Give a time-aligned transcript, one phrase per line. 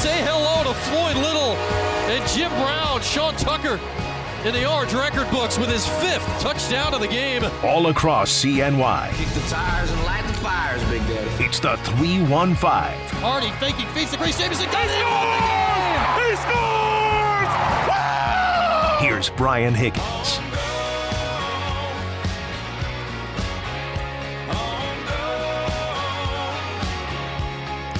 [0.00, 1.52] say hello to Floyd Little
[2.08, 3.78] and Jim Brown, Sean Tucker
[4.46, 7.44] in the Orange record books with his fifth touchdown of the game.
[7.62, 9.12] All across CNY.
[9.12, 11.44] Kick the tires and light the fires, Big Daddy.
[11.44, 12.56] It's the 315.
[13.20, 14.70] Hardy faking, feeds the Grace Jameson.
[14.70, 14.76] He
[16.16, 17.50] He scores!
[19.02, 20.38] Here's Brian Higgins.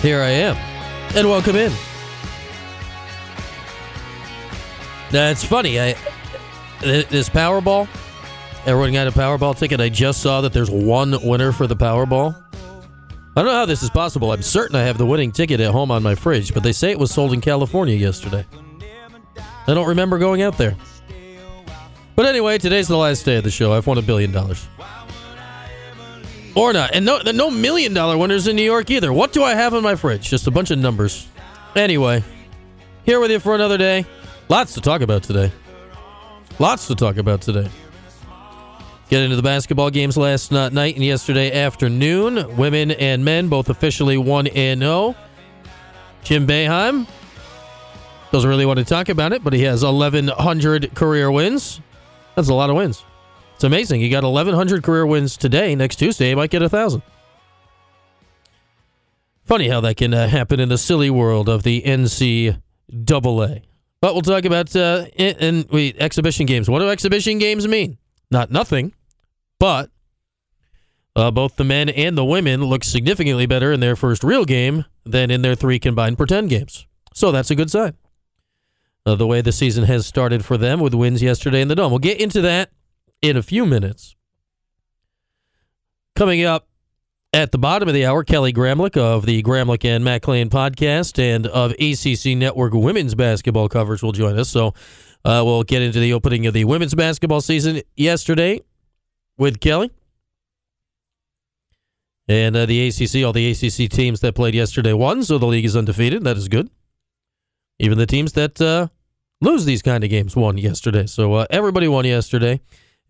[0.00, 0.56] Here I am.
[1.14, 1.72] And welcome in.
[5.12, 5.80] It's funny.
[5.80, 5.96] I
[6.80, 7.88] This Powerball,
[8.64, 9.80] everyone got a Powerball ticket.
[9.80, 12.34] I just saw that there's one winner for the Powerball.
[13.36, 14.32] I don't know how this is possible.
[14.32, 16.90] I'm certain I have the winning ticket at home on my fridge, but they say
[16.90, 18.44] it was sold in California yesterday.
[19.66, 20.76] I don't remember going out there.
[22.16, 23.72] But anyway, today's the last day of the show.
[23.72, 24.66] I've won a billion dollars.
[26.56, 26.90] Or not.
[26.92, 29.12] And no, no million dollar winners in New York either.
[29.12, 30.28] What do I have in my fridge?
[30.28, 31.28] Just a bunch of numbers.
[31.76, 32.24] Anyway,
[33.04, 34.04] here with you for another day.
[34.50, 35.52] Lots to talk about today.
[36.58, 37.70] Lots to talk about today.
[39.08, 42.56] Get into the basketball games last night and yesterday afternoon.
[42.56, 45.14] Women and men both officially 1 and 0.
[46.24, 47.06] Jim Boeheim
[48.32, 51.80] doesn't really want to talk about it, but he has 1,100 career wins.
[52.34, 53.04] That's a lot of wins.
[53.54, 54.00] It's amazing.
[54.00, 55.76] He got 1,100 career wins today.
[55.76, 57.02] Next Tuesday, he might get a 1,000.
[59.44, 63.62] Funny how that can uh, happen in the silly world of the NCAA.
[64.00, 66.70] But we'll talk about uh, in, in, wait, exhibition games.
[66.70, 67.98] What do exhibition games mean?
[68.30, 68.94] Not nothing,
[69.58, 69.90] but
[71.16, 74.84] uh, both the men and the women look significantly better in their first real game
[75.04, 76.86] than in their three combined pretend games.
[77.12, 77.94] So that's a good sign.
[79.04, 81.90] Uh, the way the season has started for them with wins yesterday in the Dome.
[81.90, 82.70] We'll get into that
[83.20, 84.14] in a few minutes.
[86.14, 86.68] Coming up
[87.32, 91.46] at the bottom of the hour, Kelly Gramlich of the Gramlich and McLean podcast and
[91.46, 94.48] of ACC Network women's basketball coverage will join us.
[94.48, 94.74] So
[95.24, 98.60] uh, we'll get into the opening of the women's basketball season yesterday
[99.38, 99.90] with Kelly.
[102.26, 105.64] And uh, the ACC, all the ACC teams that played yesterday won, so the league
[105.64, 106.24] is undefeated.
[106.24, 106.70] That is good.
[107.78, 108.88] Even the teams that uh,
[109.40, 111.06] lose these kind of games won yesterday.
[111.06, 112.60] So uh, everybody won yesterday.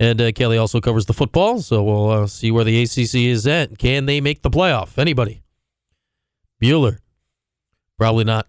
[0.00, 3.46] And uh, Kelly also covers the football, so we'll uh, see where the ACC is
[3.46, 3.76] at.
[3.78, 4.96] Can they make the playoff?
[4.96, 5.42] Anybody?
[6.60, 6.98] Bueller?
[7.98, 8.46] Probably not.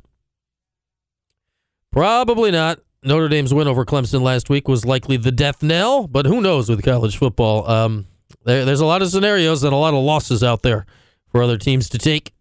[1.91, 2.79] Probably not.
[3.03, 6.69] Notre Dame's win over Clemson last week was likely the death knell, but who knows
[6.69, 7.69] with college football?
[7.69, 8.07] Um,
[8.45, 10.85] there, there's a lot of scenarios and a lot of losses out there
[11.27, 12.33] for other teams to take,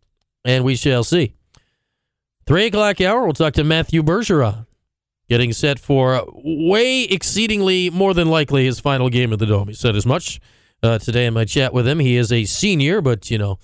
[0.44, 1.34] and we shall see.
[2.47, 4.66] Three o'clock hour, we'll talk to Matthew Bergeron
[5.30, 9.68] getting set for way exceedingly more than likely his final game of the Dome.
[9.68, 10.41] He said as much
[10.82, 12.00] uh, today in my chat with him.
[12.00, 13.60] He is a senior, but, you know,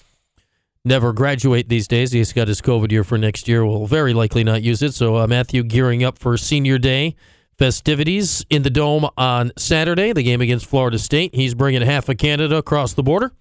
[0.84, 2.12] never graduate these days.
[2.12, 3.66] He's got his COVID year for next year.
[3.66, 4.94] Will very likely not use it.
[4.94, 7.16] So uh, Matthew gearing up for senior day
[7.58, 11.34] festivities in the Dome on Saturday, the game against Florida State.
[11.34, 13.32] He's bringing half of Canada across the border.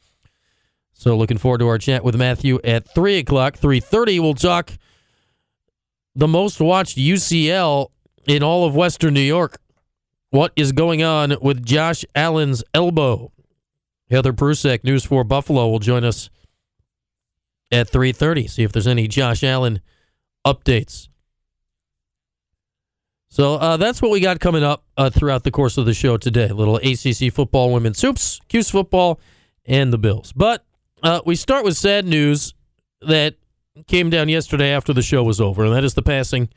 [0.93, 3.57] So looking forward to our chat with Matthew at 3 o'clock.
[3.57, 4.71] 3.30, we'll talk
[6.15, 7.89] the most watched UCL
[8.27, 9.59] in all of Western New York.
[10.29, 13.31] What is going on with Josh Allen's elbow?
[14.09, 16.29] Heather Prusak, News for Buffalo, will join us
[17.71, 18.49] at 3.30.
[18.49, 19.81] See if there's any Josh Allen
[20.45, 21.07] updates.
[23.29, 26.17] So uh, that's what we got coming up uh, throughout the course of the show
[26.17, 26.47] today.
[26.49, 29.19] Little ACC football, women's hoops, Cuse football,
[29.65, 30.31] and the Bills.
[30.33, 30.63] But
[31.03, 32.53] uh, we start with sad news
[33.01, 33.35] that
[33.87, 36.49] came down yesterday after the show was over, and that is the passing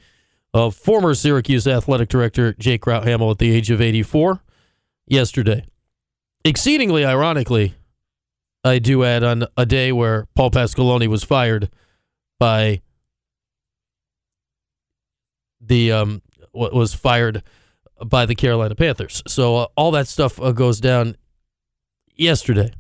[0.55, 4.43] of former Syracuse athletic director Jake Crouthamel at the age of 84
[5.07, 5.65] yesterday.
[6.45, 7.75] Exceedingly ironically,
[8.65, 11.71] I do add on a day where Paul Pasqualoni was fired
[12.39, 12.83] by
[15.61, 16.23] the um
[16.53, 17.43] was fired
[18.05, 19.23] by the Carolina Panthers.
[19.27, 21.17] So uh, all that stuff uh, goes down
[22.15, 22.73] yesterday.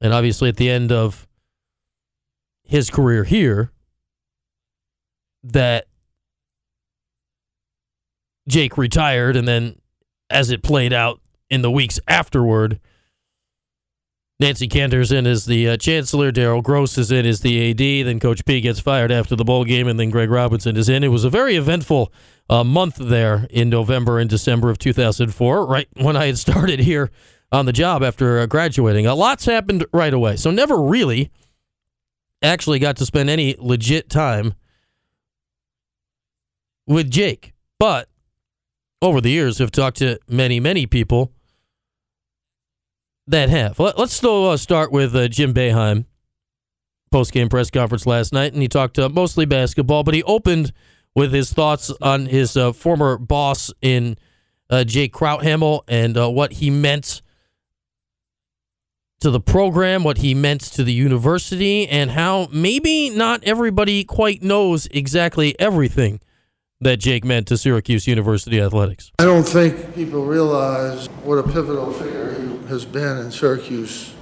[0.00, 1.28] And obviously at the end of
[2.64, 3.70] his career here
[5.44, 5.86] that
[8.52, 9.80] Jake retired, and then
[10.28, 12.78] as it played out in the weeks afterward,
[14.38, 18.20] Nancy Cantor's in as the uh, chancellor, Daryl Gross is in as the AD, then
[18.20, 21.02] Coach P gets fired after the bowl game, and then Greg Robinson is in.
[21.02, 22.12] It was a very eventful
[22.50, 27.10] uh, month there in November and December of 2004, right when I had started here
[27.50, 29.06] on the job after uh, graduating.
[29.06, 31.30] A lot's happened right away, so never really
[32.42, 34.52] actually got to spend any legit time
[36.86, 38.08] with Jake, but
[39.02, 41.32] over the years have talked to many, many people
[43.26, 43.78] that have.
[43.78, 46.06] Let, us still uh, start with uh, Jim Boeheim
[47.10, 50.72] post game press conference last night, and he talked uh, mostly basketball, but he opened
[51.14, 54.16] with his thoughts on his uh, former boss in
[54.70, 57.20] uh, Jake Crouthamel and uh, what he meant
[59.20, 64.42] to the program, what he meant to the university, and how maybe not everybody quite
[64.42, 66.20] knows exactly everything
[66.82, 69.12] that Jake meant to Syracuse University athletics.
[69.18, 74.12] I don't think people realize what a pivotal figure he has been in Syracuse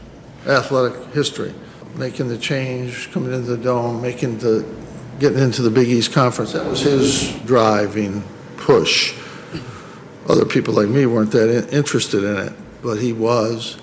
[0.46, 1.54] athletic history.
[1.96, 4.64] Making the change, coming into the dome, making the,
[5.18, 6.52] getting into the Big East Conference.
[6.52, 8.22] That was his driving
[8.58, 9.14] push.
[10.28, 12.52] Other people like me weren't that interested in it,
[12.82, 13.76] but he was.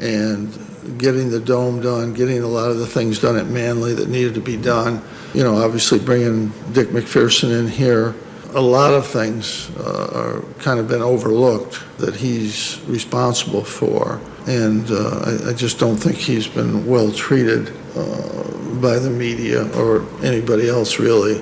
[0.00, 4.08] And getting the dome done, getting a lot of the things done at Manley that
[4.08, 5.02] needed to be done.
[5.34, 8.14] You know, obviously bringing Dick MacPherson in here.
[8.54, 14.20] A lot of things uh, are kind of been overlooked that he's responsible for.
[14.46, 18.42] And uh, I, I just don't think he's been well treated uh,
[18.80, 21.36] by the media or anybody else really.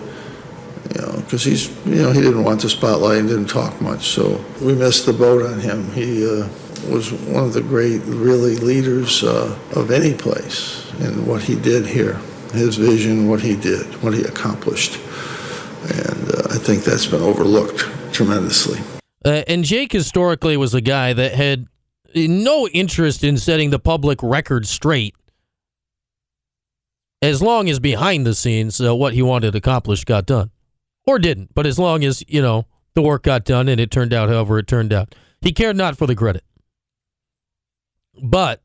[0.95, 4.09] You know, because he's, you know, he didn't want the spotlight and didn't talk much.
[4.09, 5.91] So we missed the boat on him.
[5.93, 6.49] He uh,
[6.89, 11.87] was one of the great, really leaders uh, of any place and what he did
[11.87, 12.15] here,
[12.53, 14.99] his vision, what he did, what he accomplished.
[15.83, 18.81] And uh, I think that's been overlooked tremendously.
[19.25, 21.67] Uh, and Jake historically was a guy that had
[22.15, 25.15] no interest in setting the public record straight
[27.23, 30.51] as long as behind the scenes uh, what he wanted accomplished got done
[31.07, 34.13] or didn't but as long as you know the work got done and it turned
[34.13, 36.43] out however it turned out he cared not for the credit
[38.15, 38.63] but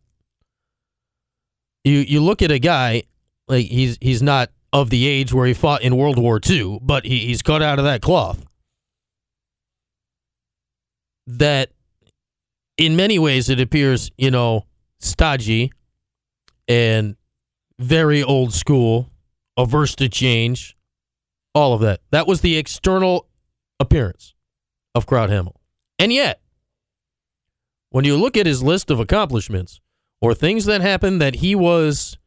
[1.83, 3.03] you you look at a guy
[3.47, 7.05] like he's he's not of the age where he fought in World War II, but
[7.05, 8.43] he, he's cut out of that cloth.
[11.27, 11.71] That
[12.77, 14.65] in many ways it appears, you know,
[14.99, 15.71] stodgy
[16.67, 17.15] and
[17.79, 19.09] very old school,
[19.57, 20.75] averse to change,
[21.53, 22.01] all of that.
[22.11, 23.27] That was the external
[23.79, 24.33] appearance
[24.93, 25.55] of Crouthamel.
[25.99, 26.41] And yet,
[27.95, 29.79] when you look at his list of accomplishments
[30.19, 32.17] or things that happened that he was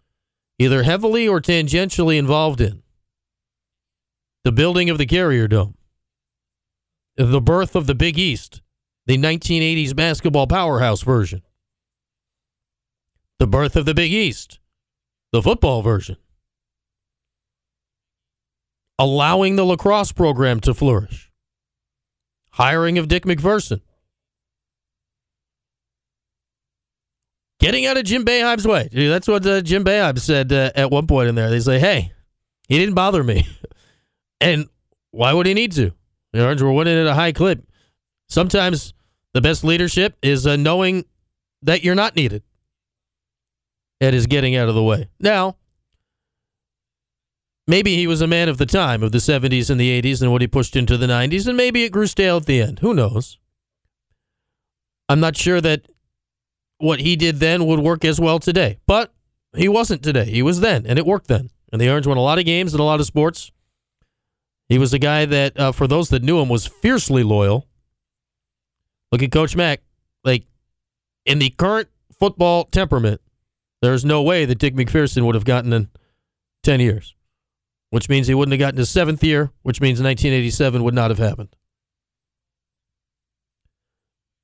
[0.59, 2.82] either heavily or tangentially involved in,
[4.44, 5.76] the building of the Carrier Dome,
[7.19, 8.62] the birth of the Big East,
[9.05, 11.43] the 1980s basketball powerhouse version,
[13.38, 14.61] the birth of the Big East,
[15.32, 16.17] the football version,
[18.99, 21.31] allowing the lacrosse program to flourish,
[22.53, 23.82] hiring of Dick MacPherson,
[27.69, 28.88] getting out of Jim Boeheim's way.
[28.91, 31.50] Dude, that's what uh, Jim Boeheim said uh, at one point in there.
[31.50, 32.12] They say, "Hey,
[32.67, 33.47] he didn't bother me,"
[34.41, 34.69] and
[35.11, 35.93] why would he need to?
[36.32, 37.62] The Orange were winning at a high clip.
[38.31, 38.94] Sometimes
[39.35, 41.05] the best leadership is uh, knowing
[41.61, 42.43] that you're not needed.
[44.00, 45.09] It is getting out of the way.
[45.20, 45.56] Now,
[47.67, 50.32] maybe he was a man of the time of the 70s and the 80s and
[50.32, 52.79] what he pushed into the 90s, and maybe it grew stale at the end.
[52.79, 53.38] Who knows?
[55.09, 55.87] I'm not sure that
[56.78, 59.12] what he did then would work as well today, but
[59.56, 60.25] he wasn't today.
[60.25, 61.50] He was then, and it worked then.
[61.72, 63.50] And the Orange won a lot of games in a lot of sports.
[64.69, 67.66] He was a guy that, uh, for those that knew him, was fiercely loyal.
[69.10, 69.80] Look at Coach Mack.
[70.25, 70.44] Like,
[71.25, 71.88] in the current
[72.19, 73.20] football temperament,
[73.81, 75.88] there's no way that Dick MacPherson would have gotten in
[76.62, 77.14] 10 years,
[77.91, 81.19] which means he wouldn't have gotten his seventh year, which means 1987 would not have
[81.19, 81.55] happened.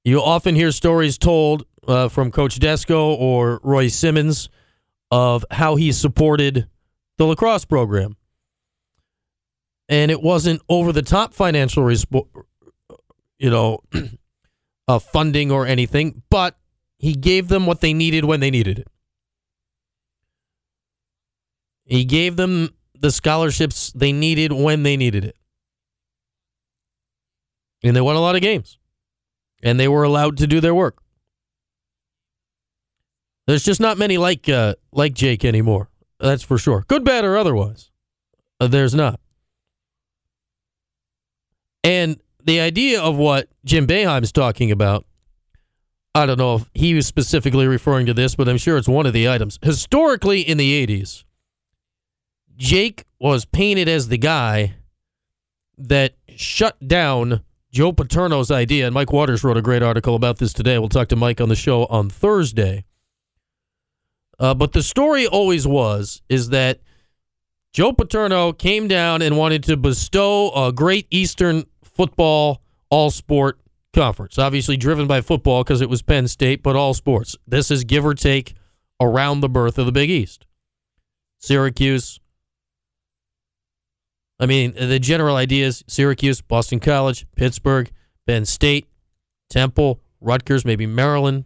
[0.04, 4.48] You often hear stories told uh, from Coach Desko or Roy Simmons
[5.10, 6.68] of how he supported
[7.18, 8.16] the lacrosse program.
[9.88, 12.28] And it wasn't over the top financial, resp-
[13.38, 13.80] you know,
[14.88, 16.56] uh, funding or anything, but
[16.98, 18.88] he gave them what they needed when they needed it.
[21.84, 25.36] He gave them the scholarships they needed when they needed it.
[27.82, 28.78] And they won a lot of games.
[29.62, 31.03] And they were allowed to do their work.
[33.46, 35.88] There's just not many like uh, like Jake anymore.
[36.18, 36.84] That's for sure.
[36.88, 37.90] Good, bad, or otherwise.
[38.60, 39.20] Uh, there's not.
[41.82, 45.04] And the idea of what Jim Boeheim's talking about,
[46.14, 49.04] I don't know if he was specifically referring to this, but I'm sure it's one
[49.04, 49.58] of the items.
[49.62, 51.24] Historically, in the 80s,
[52.56, 54.76] Jake was painted as the guy
[55.76, 58.86] that shut down Joe Paterno's idea.
[58.86, 60.78] And Mike Waters wrote a great article about this today.
[60.78, 62.84] We'll talk to Mike on the show on Thursday.
[64.38, 66.80] Uh, but the story always was is that
[67.72, 73.58] Joe Paterno came down and wanted to bestow a great Eastern football all sport
[73.92, 74.38] conference.
[74.38, 77.36] Obviously driven by football because it was Penn State, but all sports.
[77.46, 78.54] This is give or take
[79.00, 80.46] around the birth of the Big East.
[81.40, 82.20] Syracuse.
[84.38, 87.90] I mean, the general idea is Syracuse, Boston College, Pittsburgh,
[88.26, 88.86] Penn State,
[89.48, 91.44] Temple, Rutgers, maybe Maryland.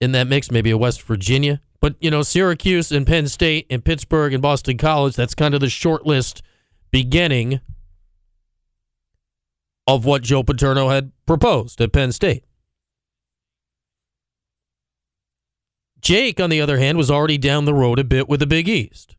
[0.00, 1.60] In that mix, maybe a West Virginia.
[1.80, 5.60] But, you know, Syracuse and Penn State and Pittsburgh and Boston College, that's kind of
[5.60, 6.42] the short list
[6.90, 7.60] beginning
[9.86, 12.44] of what Joe Paterno had proposed at Penn State.
[16.00, 18.68] Jake, on the other hand, was already down the road a bit with the Big
[18.68, 19.16] East.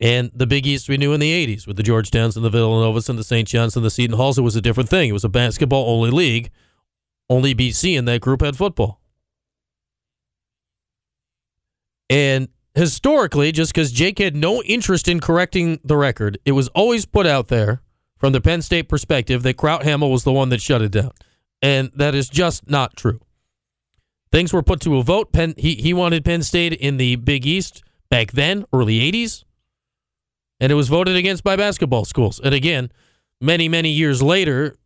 [0.00, 3.08] And the Big East we knew in the 80s with the Georgetowns and the Villanovas
[3.08, 3.46] and the St.
[3.46, 5.10] John's and the Seton Halls, it was a different thing.
[5.10, 6.50] It was a basketball only league.
[7.28, 9.01] Only BC in that group had football.
[12.12, 17.06] And historically, just because Jake had no interest in correcting the record, it was always
[17.06, 17.80] put out there
[18.18, 21.12] from the Penn State perspective that Crouthamel was the one that shut it down.
[21.62, 23.18] And that is just not true.
[24.30, 25.32] Things were put to a vote.
[25.32, 29.44] Penn, he, he wanted Penn State in the Big East back then, early 80s.
[30.60, 32.38] And it was voted against by basketball schools.
[32.40, 32.92] And again,
[33.40, 34.76] many, many years later,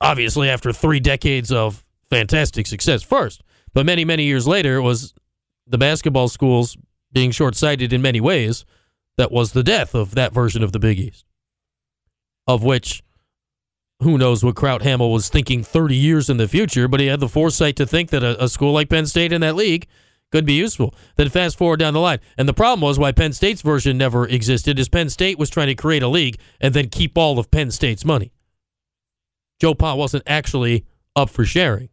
[0.00, 3.42] obviously after three decades of fantastic success first,
[3.74, 5.12] but many, many years later, it was
[5.68, 6.76] the basketball schools
[7.12, 8.64] being short sighted in many ways
[9.16, 11.24] that was the death of that version of the Big East.
[12.46, 13.02] Of which,
[14.00, 17.28] who knows what Crouthamel was thinking 30 years in the future, but he had the
[17.28, 19.86] foresight to think that a, a school like Penn State in that league
[20.30, 20.94] could be useful.
[21.16, 22.20] Then fast forward down the line.
[22.36, 25.68] And the problem was why Penn State's version never existed is Penn State was trying
[25.68, 28.32] to create a league and then keep all of Penn State's money.
[29.60, 30.84] Joe Pa wasn't actually
[31.16, 31.88] up for sharing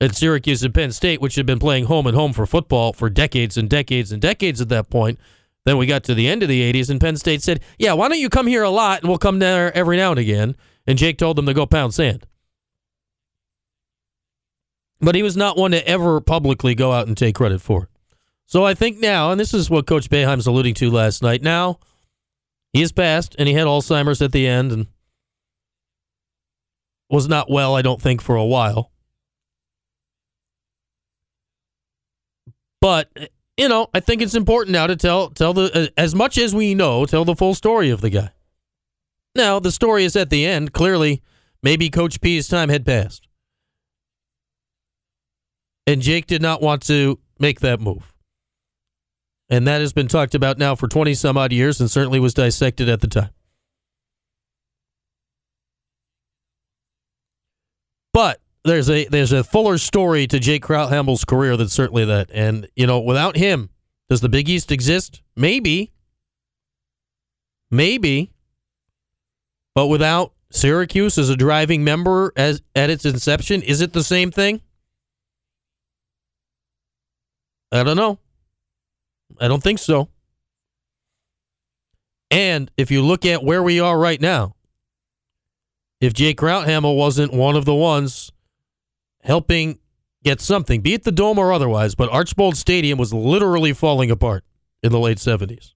[0.00, 3.08] at Syracuse and Penn State, which had been playing home and home for football for
[3.08, 5.18] decades and decades and decades at that point.
[5.64, 8.08] Then we got to the end of the 80s, and Penn State said, Yeah, why
[8.08, 10.56] don't you come here a lot and we'll come there every now and again?
[10.86, 12.26] And Jake told them to go pound sand.
[15.00, 17.88] But he was not one to ever publicly go out and take credit for it.
[18.46, 21.78] So I think now, and this is what Coach Boeheim's alluding to last night, now
[22.72, 24.86] he is passed and he had Alzheimer's at the end and
[27.08, 28.90] was not well, I don't think, for a while.
[32.84, 33.08] But
[33.56, 36.54] you know, I think it's important now to tell tell the uh, as much as
[36.54, 38.30] we know, tell the full story of the guy.
[39.34, 40.74] Now, the story is at the end.
[40.74, 41.22] Clearly,
[41.62, 43.26] maybe Coach P's time had passed.
[45.86, 48.12] And Jake did not want to make that move.
[49.48, 52.34] And that has been talked about now for 20 some odd years and certainly was
[52.34, 53.30] dissected at the time.
[58.12, 62.30] But there's a there's a fuller story to Jake Crouthamel's career than certainly that.
[62.32, 63.70] And you know, without him,
[64.08, 65.22] does the Big East exist?
[65.36, 65.92] Maybe.
[67.70, 68.32] Maybe.
[69.74, 74.30] But without Syracuse as a driving member as at its inception, is it the same
[74.30, 74.62] thing?
[77.70, 78.18] I don't know.
[79.40, 80.08] I don't think so.
[82.30, 84.54] And if you look at where we are right now,
[86.00, 88.30] if Jake Crouthamel wasn't one of the ones
[89.24, 89.78] helping
[90.22, 94.44] get something, be it the dome or otherwise, but Archbold Stadium was literally falling apart
[94.82, 95.72] in the late 70s.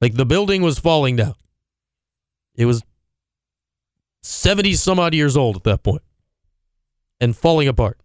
[0.00, 1.34] Like the building was falling down.
[2.54, 2.82] It was
[4.22, 6.02] 70 some odd years old at that point
[7.20, 7.98] and falling apart.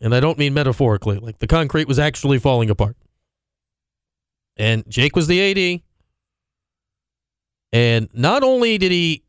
[0.00, 2.96] And I don't mean metaphorically, like the concrete was actually falling apart.
[4.56, 5.82] And Jake was the AD.
[7.72, 9.22] And not only did he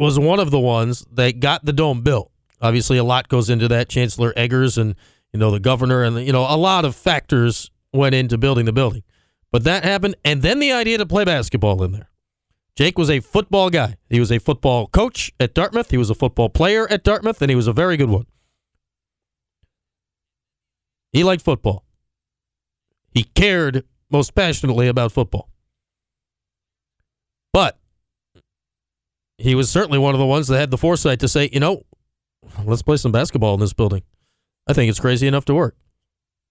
[0.00, 2.32] was one of the ones that got the dome built.
[2.62, 3.88] Obviously, a lot goes into that.
[3.88, 4.94] Chancellor Eggers and
[5.32, 8.72] you know the governor and you know a lot of factors went into building the
[8.72, 9.02] building.
[9.52, 12.08] But that happened, and then the idea to play basketball in there.
[12.76, 13.96] Jake was a football guy.
[14.08, 15.90] He was a football coach at Dartmouth.
[15.90, 18.26] He was a football player at Dartmouth, and he was a very good one.
[21.12, 21.84] He liked football.
[23.10, 25.50] He cared most passionately about football.
[27.52, 27.79] But
[29.40, 31.82] he was certainly one of the ones that had the foresight to say, you know,
[32.64, 34.02] let's play some basketball in this building.
[34.68, 35.76] I think it's crazy enough to work.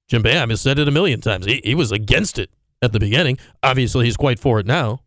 [0.07, 1.45] Jim Boeheim has said it a million times.
[1.45, 2.49] He, he was against it
[2.81, 3.37] at the beginning.
[3.61, 5.01] Obviously, he's quite for it now.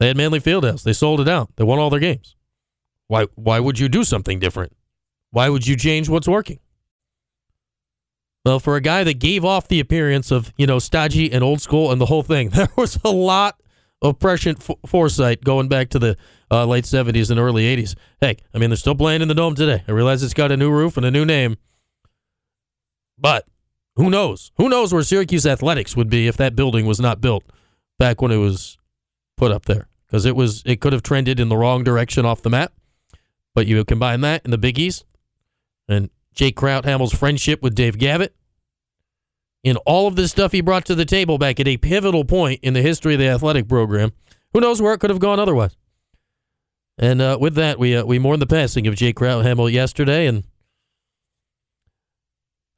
[0.00, 0.84] They had Manley Fieldhouse.
[0.84, 1.50] They sold it out.
[1.56, 2.34] They won all their games.
[3.08, 3.26] Why?
[3.34, 4.72] Why would you do something different?
[5.32, 6.60] Why would you change what's working?
[8.44, 11.60] Well, for a guy that gave off the appearance of you know stodgy and old
[11.60, 13.60] school and the whole thing, there was a lot
[14.02, 16.16] of prescient f- foresight going back to the
[16.50, 17.94] uh, late 70s and early 80s.
[18.20, 19.82] Hey, I mean, they're still playing in the Dome today.
[19.88, 21.56] I realize it's got a new roof and a new name,
[23.18, 23.46] but
[23.96, 24.52] who knows?
[24.56, 27.44] Who knows where Syracuse Athletics would be if that building was not built
[27.98, 28.78] back when it was
[29.36, 29.88] put up there?
[30.06, 32.72] Because it was, it could have trended in the wrong direction off the map.
[33.54, 35.04] But you combine that in the Big East,
[35.88, 38.34] and Jake Crouthamel's friendship with Dave Gavitt,
[39.68, 42.60] in all of this stuff he brought to the table back at a pivotal point
[42.62, 44.12] in the history of the athletic program.
[44.52, 45.76] Who knows where it could have gone otherwise?
[46.98, 50.44] And uh, with that, we uh, we mourn the passing of Jake Crouthamel yesterday, and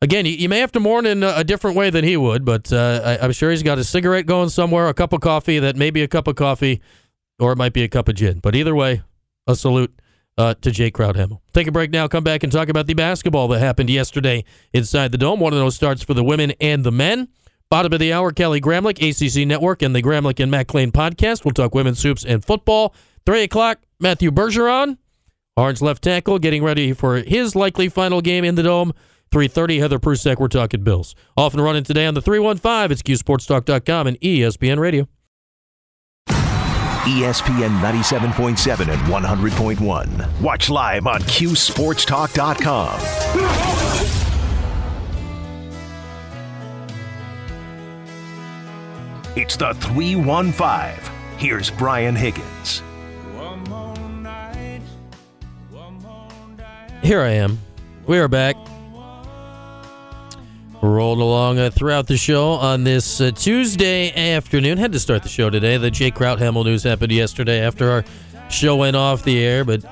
[0.02, 2.73] again, you, you may have to mourn in a, different way than he would, but
[2.73, 5.76] uh, I, I'm sure he's got a cigarette going somewhere, a cup of coffee that
[5.76, 6.80] may be a cup of coffee,
[7.38, 8.40] or it might be a cup of gin.
[8.40, 9.02] But either way,
[9.47, 10.00] a salute
[10.39, 11.41] uh, to Jake Crouthamel.
[11.53, 12.09] Take a break now.
[12.09, 15.41] Come back and talk about the basketball that happened yesterday inside the dome.
[15.41, 17.29] One of those starts for the women and the men.
[17.71, 21.45] Bottom of the hour, Kelly Gramlich, ACC Network, and the Gramlich and Matt podcast.
[21.45, 22.95] We'll talk women's soups and football.
[23.25, 24.97] Three o'clock, Matthew Bergeron,
[25.57, 28.93] Orange left tackle, getting ready for his likely final game in the dome.
[29.31, 31.15] 3.30, Heather Prusak, we're talking Bills.
[31.37, 35.07] Off and running today on the 315, it's CuseSportsTalk.com and ESPN Radio.
[37.04, 40.40] ESPN 97.7 and 100.1.
[40.40, 43.00] Watch live on CuseSportsTalk.com.
[49.37, 51.38] It's the 315.
[51.38, 52.83] Here's Brian Higgins.
[57.02, 57.59] Here I am.
[58.07, 58.57] We are back.
[60.83, 64.79] Rolled along uh, throughout the show on this uh, Tuesday afternoon.
[64.79, 65.77] Had to start the show today.
[65.77, 68.05] The Jake Crouthamel news happened yesterday after our
[68.49, 69.63] show went off the air.
[69.63, 69.85] But,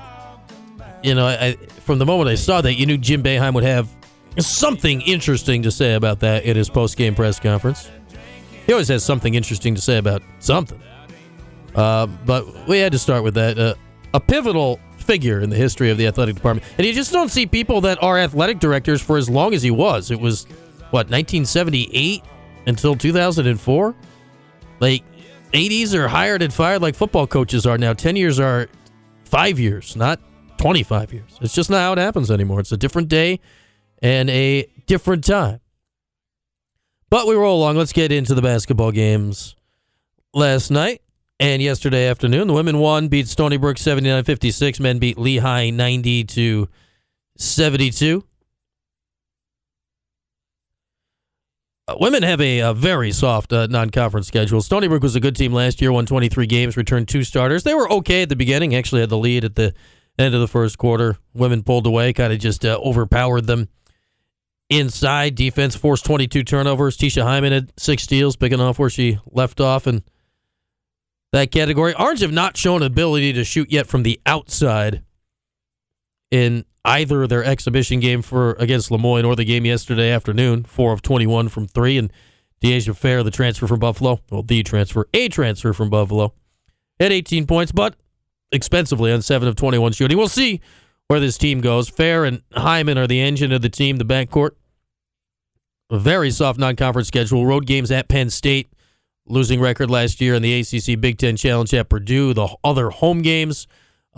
[1.03, 3.87] you know, I, from the moment I saw that, you knew Jim Boeheim would have
[4.39, 7.89] something interesting to say about that in his post game press conference.
[8.65, 10.81] He always has something interesting to say about something.
[11.75, 13.59] Uh, but we had to start with that.
[13.59, 13.75] Uh,
[14.15, 16.65] a pivotal figure in the history of the athletic department.
[16.77, 19.71] And you just don't see people that are athletic directors for as long as he
[19.71, 20.09] was.
[20.09, 20.47] It was,
[20.91, 22.23] what, 1978
[22.67, 23.95] until 2004?
[24.79, 25.03] Like,
[25.53, 27.93] 80s are hired and fired like football coaches are now.
[27.93, 28.67] 10 years are
[29.23, 30.19] five years, not
[30.57, 31.37] 25 years.
[31.41, 32.59] It's just not how it happens anymore.
[32.59, 33.39] It's a different day
[34.01, 35.59] and a different time.
[37.09, 37.77] But we roll along.
[37.77, 39.55] Let's get into the basketball games
[40.33, 41.01] last night
[41.39, 42.47] and yesterday afternoon.
[42.47, 44.79] The women won, beat Stony Brook 79 56.
[44.79, 46.69] Men beat Lehigh 90 to
[47.37, 48.23] 72.
[51.99, 54.61] Women have a, a very soft uh, non conference schedule.
[54.61, 57.63] Stony Brook was a good team last year, won 23 games, returned two starters.
[57.63, 59.73] They were okay at the beginning, actually had the lead at the
[60.17, 61.17] end of the first quarter.
[61.33, 63.69] Women pulled away, kind of just uh, overpowered them
[64.69, 65.35] inside.
[65.35, 66.97] Defense forced 22 turnovers.
[66.97, 70.03] Teisha Hyman had six steals, picking off where she left off in
[71.31, 71.93] that category.
[71.95, 75.03] Orange have not shown ability to shoot yet from the outside
[76.31, 80.63] in either their exhibition game for against Le Moyne or the game yesterday afternoon.
[80.63, 81.97] Four of 21 from three.
[81.97, 82.11] And
[82.61, 86.33] Dyaisha Fair, the transfer from Buffalo, well, the transfer, a transfer from Buffalo,
[86.99, 87.95] had 18 points, but
[88.51, 90.17] expensively on 7 of 21 shooting.
[90.17, 90.61] We'll see
[91.07, 91.89] where this team goes.
[91.89, 94.51] Fair and Hyman are the engine of the team, the backcourt.
[95.89, 97.45] A very soft non conference schedule.
[97.45, 98.69] Road games at Penn State,
[99.25, 102.33] losing record last year in the ACC Big Ten Challenge at Purdue.
[102.33, 103.67] The other home games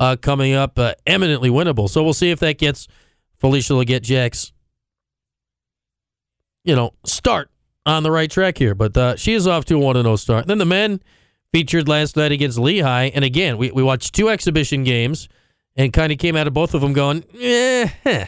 [0.01, 1.87] uh, coming up, uh, eminently winnable.
[1.87, 2.87] So we'll see if that gets
[3.41, 4.51] Felisha Legette Jack's,
[6.63, 7.51] you know, start
[7.85, 8.73] on the right track here.
[8.73, 10.41] But uh, she is off to a 1 0 start.
[10.41, 11.01] And then the men
[11.53, 13.11] featured last night against Lehigh.
[13.13, 15.29] And again, we, we watched two exhibition games
[15.75, 18.25] and kind of came out of both of them going, eh,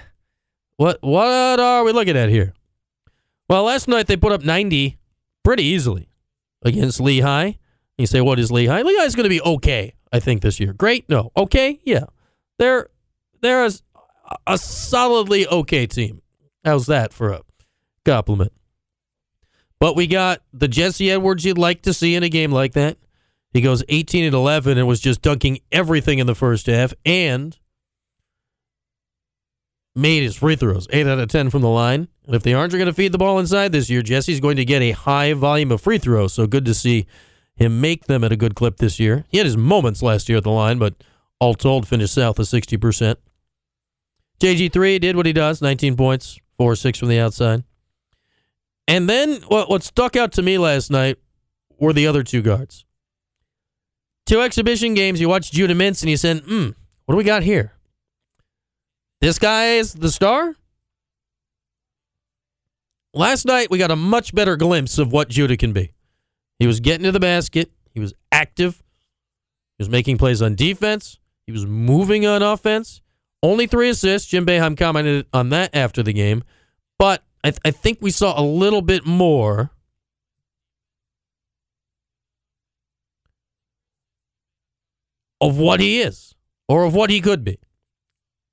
[0.78, 2.54] what, what are we looking at here?
[3.50, 5.00] Well, last night they put up 90
[5.44, 6.08] pretty easily
[6.62, 7.54] against Lehigh.
[7.98, 8.84] You say, what is Lehigh?
[8.84, 10.72] Lehigh's going to be okay, I think, this year.
[10.72, 11.10] Great?
[11.10, 11.32] No.
[11.36, 11.82] Okay?
[11.84, 12.06] Yeah.
[12.60, 12.88] They're,
[13.42, 13.72] they're a,
[14.48, 16.22] a solidly okay team.
[16.64, 17.42] How's that for a
[18.06, 18.54] compliment?
[19.80, 22.98] But we got the Jesse Edwards you'd like to see in a game like that.
[23.52, 27.58] He goes 18 and 11 and was just dunking everything in the first half and
[29.96, 30.88] made his free throws.
[30.90, 32.08] 8 out of 10 from the line.
[32.26, 34.56] And if the Orange are going to feed the ball inside this year, Jesse's going
[34.56, 36.34] to get a high volume of free throws.
[36.34, 37.06] So good to see
[37.56, 39.26] him make them at a good clip this year.
[39.30, 40.96] He had his moments last year at the line, but
[41.40, 43.16] all told, finished south of 60%.
[44.40, 47.64] JG3 did what he does 19 points, 4 6 from the outside.
[48.88, 51.18] And then what, what stuck out to me last night
[51.80, 52.86] were the other two guards.
[54.26, 56.70] Two exhibition games, you watch Judah Mintz and you said, hmm,
[57.06, 57.74] what do we got here?
[59.22, 60.56] This guy is the star?
[63.14, 65.93] Last night, we got a much better glimpse of what Judah can be.
[66.60, 68.82] He was getting to the basket, he was active,
[69.78, 73.02] he was making plays on defense, he was moving on offense.
[73.44, 74.30] Only three assists.
[74.30, 76.44] Jim Boeheim commented on that after the game.
[76.98, 79.72] But I, th- I think we saw a little bit more
[85.42, 86.36] of what he is
[86.70, 87.60] or of what he could be.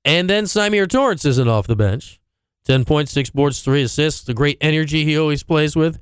[0.03, 2.19] And then Symir Torrence isn't off the bench.
[2.65, 5.99] 10 points, six boards, three assists, the great energy he always plays with.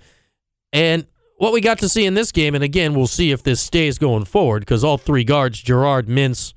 [0.73, 1.05] And
[1.39, 3.97] what we got to see in this game, and again, we'll see if this stays
[3.97, 6.53] going forward because all three guards, Girard, Mintz,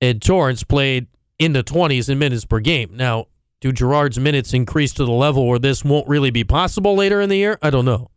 [0.00, 1.06] and Torrence, played
[1.38, 2.90] in the 20s in minutes per game.
[2.96, 3.26] Now,
[3.60, 7.28] do Girard's minutes increase to the level where this won't really be possible later in
[7.28, 7.56] the year?
[7.62, 8.10] I don't know.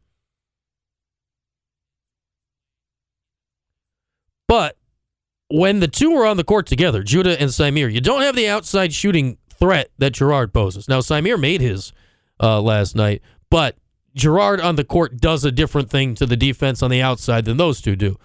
[4.48, 4.78] But
[5.48, 8.48] when the two are on the court together, Judah and Symir, you don't have the
[8.48, 10.90] outside shooting threat that Girard poses.
[10.90, 11.94] Now, Symir made his
[12.42, 13.78] uh, last night, but
[14.16, 17.58] Girard on the court does a different thing to the defense on the outside than
[17.58, 18.18] those two do.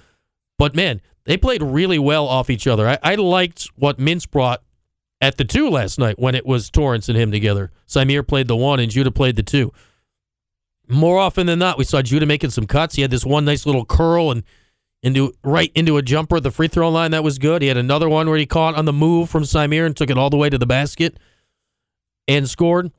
[0.58, 2.88] But man, they played really well off each other.
[2.88, 4.62] I, I liked what Mintz brought
[5.20, 7.70] at the two last night when it was Torrence and him together.
[7.86, 9.72] Symir played the one and Judah played the two.
[10.88, 12.96] More often than not, we saw Judah making some cuts.
[12.96, 14.42] He had this one nice little curl and
[15.02, 17.62] into right into a jumper at the free throw line that was good.
[17.62, 20.18] He had another one where he caught on the move from Symir and took it
[20.18, 21.18] all the way to the basket
[22.28, 22.90] and scored.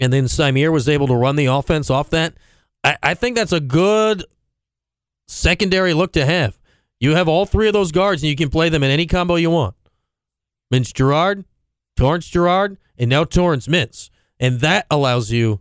[0.00, 2.34] And then Symir was able to run the offense off that.
[2.82, 4.24] I, I think that's a good
[5.26, 6.58] secondary look to have.
[7.00, 9.36] You have all three of those guards and you can play them in any combo
[9.36, 9.74] you want.
[10.72, 11.44] Mintz Girard,
[11.96, 14.10] Torrence Girard, and now Torrence Mintz.
[14.40, 15.60] And that allows you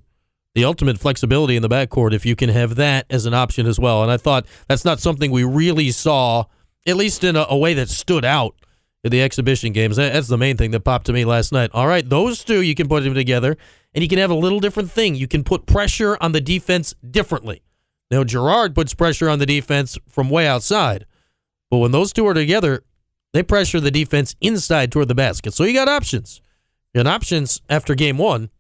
[0.56, 3.80] the ultimate flexibility in the backcourt if you can have that as an option as
[3.80, 4.04] well.
[4.04, 6.46] And I thought that's not something we really saw,
[6.86, 8.56] at least in a, a way that stood out
[9.04, 9.98] in the exhibition games.
[9.98, 11.72] That's the main thing that popped to me last night.
[11.74, 13.58] All right, those two, you can put them together,
[13.94, 15.16] and you can have a little different thing.
[15.16, 17.62] You can put pressure on the defense differently.
[18.12, 21.06] Now, Girard puts pressure on the defense from way outside,
[21.70, 22.84] but when those two are together,
[23.34, 25.54] they pressure the defense inside toward the basket.
[25.54, 26.42] So you got options.
[26.94, 28.52] And options after game one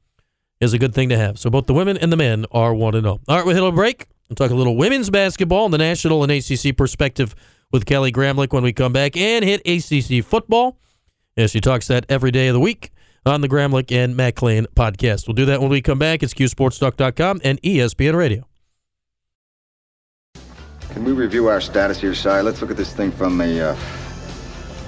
[0.60, 1.38] is a good thing to have.
[1.38, 3.06] So both the women and the men are 1 0.
[3.06, 4.08] All right, we'll hit a break.
[4.28, 7.36] We'll talk a little women's basketball and the national and ACC perspective
[7.72, 10.80] with Kelly Gramlich when we come back and hit ACC football
[11.38, 12.92] as she talks that every day of the week
[13.26, 15.28] on the Gramlich and Matt Klein podcast.
[15.28, 16.24] We'll do that when we come back.
[16.24, 18.48] It's CuseSportsTalk.com and ESPN Radio.
[20.90, 22.30] Can we review our status here, Si?
[22.30, 23.76] Let's look at this thing from a uh,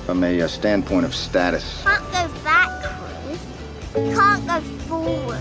[0.06, 1.82] from a uh, standpoint of status.
[1.84, 3.44] Can't go backwards.
[3.94, 5.40] Can't go forward.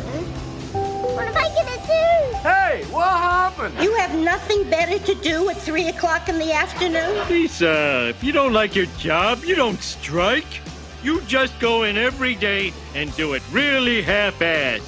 [0.73, 2.39] What am I gonna do?
[2.39, 3.75] Hey, what happened?
[3.83, 7.29] You have nothing better to do at 3 o'clock in the afternoon?
[7.29, 10.64] Lisa, if you don't like your job, you don't strike.
[11.05, 14.81] You just go in every day and do it really half-assed.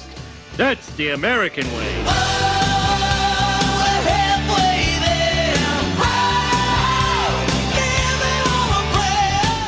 [0.57, 2.03] That's the American way.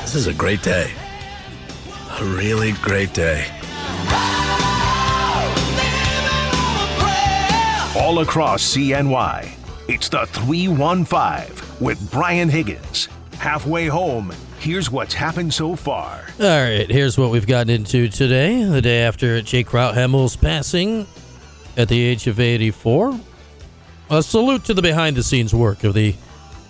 [0.01, 0.91] This is a great day.
[2.19, 3.45] A really great day.
[7.95, 9.51] All across CNY,
[9.87, 13.07] it's the 315 with Brian Higgins.
[13.37, 16.25] Halfway home, here's what's happened so far.
[16.39, 21.07] All right, here's what we've gotten into today, the day after Jake Crouthamel's passing
[21.77, 23.19] at the age of 84.
[24.11, 26.13] A salute to the behind the scenes work of the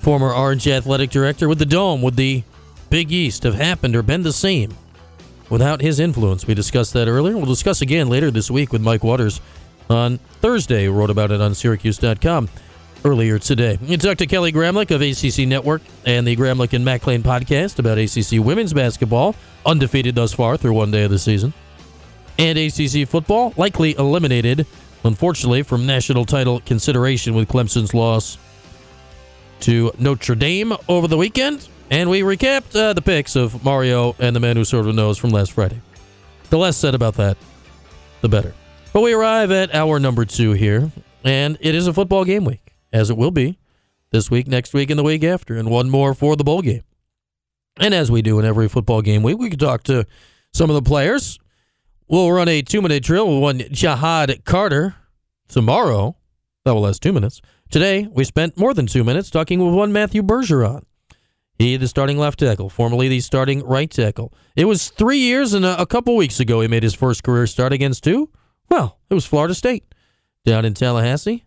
[0.02, 1.48] former Orange athletic director.
[1.48, 2.44] Would the Dome, would the
[2.90, 4.76] Big East have happened or been the same
[5.50, 6.46] without his influence?
[6.46, 7.36] We discussed that earlier.
[7.36, 9.42] We'll discuss again later this week with Mike Waters
[9.90, 10.88] on Thursday.
[10.88, 12.50] Wrote about it on Syracuse.com
[13.06, 13.78] earlier today.
[13.82, 17.98] You talked to Kelly Gramlich of ACC Network and the Gramlich and Klein podcast about
[17.98, 19.36] ACC women's basketball,
[19.66, 21.54] undefeated thus far through one day of the season,
[22.38, 24.66] and ACC football, likely eliminated,
[25.04, 28.38] unfortunately, from national title consideration with Clemson's loss
[29.62, 31.68] to Notre Dame over the weekend.
[31.92, 35.18] And we recapped uh, the picks of Mario and the man who sort of knows
[35.18, 35.82] from last Friday.
[36.50, 37.38] The less said about that,
[38.22, 38.54] the better.
[38.94, 40.92] But we arrive at our number two here,
[41.24, 43.58] and it is a football game week, as it will be
[44.12, 46.84] this week, next week, and the week after, and one more for the bowl game.
[47.80, 50.06] And as we do in every football game week, we can talk to
[50.54, 51.40] some of the players.
[52.08, 54.96] We'll run a two minute drill with one Jahad Carter
[55.48, 56.16] tomorrow.
[56.66, 57.42] That will last two minutes.
[57.70, 60.84] Today, we spent more than two minutes talking with one Matthew Bergeron.
[61.60, 64.34] He, the starting left tackle, formerly the starting right tackle.
[64.56, 67.46] It was three years and a, a couple weeks ago he made his first career
[67.48, 68.30] start against two.
[68.70, 69.84] Well, it was Florida State
[70.46, 71.44] down in Tallahassee.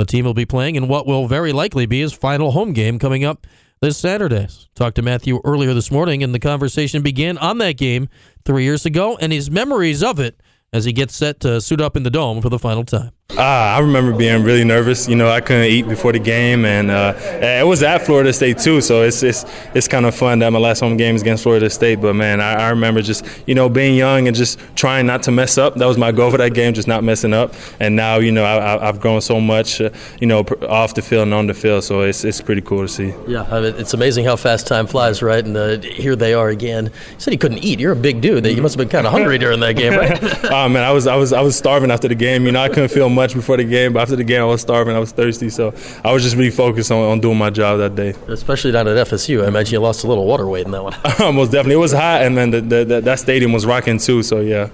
[0.00, 2.98] The team will be playing in what will very likely be his final home game
[2.98, 3.46] coming up
[3.82, 4.48] this Saturday.
[4.74, 8.08] Talked to Matthew earlier this morning, and the conversation began on that game
[8.46, 10.40] three years ago and his memories of it
[10.72, 13.10] as he gets set to suit up in the dome for the final time.
[13.36, 15.08] Uh, I remember being really nervous.
[15.08, 18.58] You know, I couldn't eat before the game, and uh, it was at Florida State
[18.58, 18.80] too.
[18.80, 21.70] So it's it's it's kind of fun that my last home game is against Florida
[21.70, 22.00] State.
[22.00, 25.30] But man, I, I, remember just you know being young and just trying not to
[25.30, 25.76] mess up.
[25.76, 27.54] That was my goal for that game, just not messing up.
[27.78, 29.90] And now you know I, have grown so much, uh,
[30.20, 31.84] you know, off the field and on the field.
[31.84, 33.14] So it's it's pretty cool to see.
[33.28, 35.44] Yeah, I mean, it's amazing how fast time flies, right?
[35.44, 36.86] And uh, here they are again.
[36.86, 37.78] You said you couldn't eat.
[37.78, 38.44] You're a big dude.
[38.44, 40.44] You must have been kind of hungry during that game, right?
[40.46, 42.44] oh man, I was I was I was starving after the game.
[42.44, 44.60] You know, I couldn't feel much before the game, but after the game, I was
[44.60, 44.96] starving.
[44.96, 47.94] I was thirsty, so I was just really focused on, on doing my job that
[47.94, 48.14] day.
[48.28, 50.94] Especially down at FSU, I imagine you lost a little water weight in that one.
[51.34, 54.22] Most definitely, it was hot, and then the, the, the, that stadium was rocking too.
[54.22, 54.70] So yeah.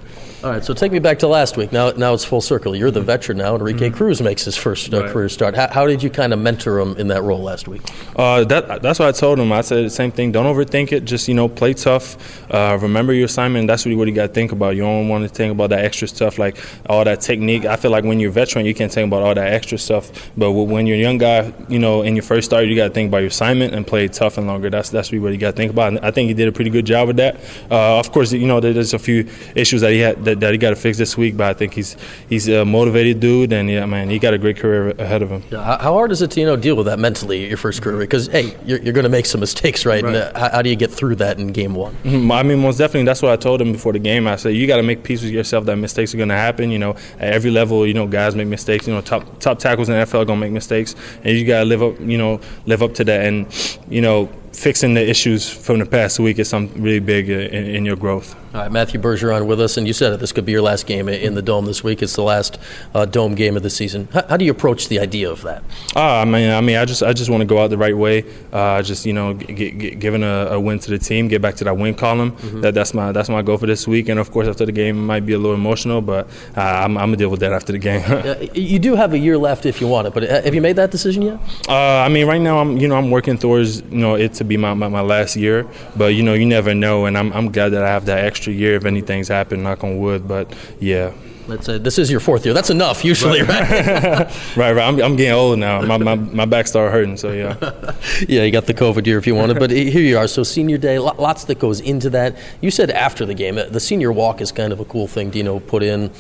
[0.46, 1.72] All right, so take me back to last week.
[1.72, 2.76] Now, now it's full circle.
[2.76, 3.56] You're the veteran now.
[3.56, 3.96] Enrique mm-hmm.
[3.96, 5.10] Cruz makes his first uh, right.
[5.10, 5.56] career start.
[5.56, 7.82] How, how, did you kind of mentor him in that role last week?
[8.14, 9.50] Uh, that, that's what I told him.
[9.50, 10.30] I said the same thing.
[10.30, 11.04] Don't overthink it.
[11.04, 12.48] Just you know, play tough.
[12.48, 13.66] Uh, remember your assignment.
[13.66, 14.76] That's really what you got to think about.
[14.76, 17.64] You don't want to think about that extra stuff, like all that technique.
[17.64, 20.30] I feel like when you're a veteran, you can't think about all that extra stuff.
[20.36, 22.94] But when you're a young guy, you know, in your first start, you got to
[22.94, 24.70] think about your assignment and play tough and longer.
[24.70, 25.88] That's that's really what you got to think about.
[25.88, 27.40] And I think he did a pretty good job with that.
[27.68, 30.58] Uh, of course, you know, there's a few issues that he had that, that he
[30.58, 31.96] got to fix this week, but I think he's
[32.28, 35.42] he's a motivated dude, and yeah, man, he got a great career ahead of him.
[35.50, 37.98] Yeah, how hard is it to you know deal with that mentally your first career?
[37.98, 40.02] Because hey, you're, you're going to make some mistakes, right?
[40.02, 40.14] right.
[40.14, 41.94] And uh, how, how, do you get through that in game one?
[42.04, 42.30] Mm-hmm.
[42.32, 43.04] I mean, most definitely.
[43.04, 44.26] That's what I told him before the game.
[44.26, 46.70] I said you got to make peace with yourself that mistakes are going to happen.
[46.70, 48.86] You know, at every level, you know, guys make mistakes.
[48.86, 50.94] You know, top top tackles in the NFL are going to make mistakes,
[51.24, 52.00] and you got to live up.
[52.00, 53.46] You know, live up to that, and
[53.88, 57.84] you know fixing the issues from the past week is something really big in, in
[57.84, 58.34] your growth.
[58.54, 60.20] All right, Matthew Bergeron with us, and you said it.
[60.20, 62.00] This could be your last game in the dome this week.
[62.00, 62.58] It's the last
[62.94, 64.08] uh, dome game of the season.
[64.12, 65.62] How, how, do you approach the idea of that?
[65.94, 67.96] Uh, I mean, I mean, I just, I just want to go out the right
[67.96, 68.24] way.
[68.52, 71.76] Uh, just you know, giving a, a, win to the team, get back to that
[71.76, 72.32] win column.
[72.32, 72.60] Mm-hmm.
[72.62, 74.08] That, that's my, that's my goal for this week.
[74.08, 76.96] And of course, after the game, it might be a little emotional, but uh, I'm,
[76.96, 78.50] I'm, gonna deal with that after the game.
[78.54, 80.76] you do have a year left if you want it, but uh, have you made
[80.76, 81.40] that decision yet?
[81.68, 84.44] Uh, I mean, right now, I'm, you know, I'm working towards, you know, it to
[84.44, 85.68] be my, my, my last year.
[85.94, 88.35] But you know, you never know, and I'm, I'm glad that I have that extra
[88.44, 89.46] year if anything's happened.
[89.46, 90.26] happen, knock on wood.
[90.26, 91.12] But yeah.
[91.48, 92.52] Let's say this is your fourth year.
[92.52, 93.70] That's enough usually, right?
[93.70, 94.78] right, right.
[94.78, 95.80] I'm, I'm getting old now.
[95.80, 97.56] My, my, my back started hurting, so yeah.
[98.28, 100.26] yeah, you got the COVID year if you wanted, but here you are.
[100.26, 102.36] So senior day, lots that goes into that.
[102.60, 105.30] You said after the game, uh, the senior walk is kind of a cool thing.
[105.30, 106.10] Do you know put in?